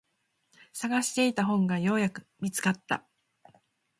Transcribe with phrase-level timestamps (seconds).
[0.73, 3.05] 探していた本がようやく見つかった。